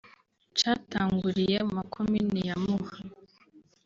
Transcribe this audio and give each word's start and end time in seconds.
catanguriye 0.57 1.57
mu 1.65 1.71
makomine 1.79 2.39
ya 2.49 2.55
Muha 2.63 2.97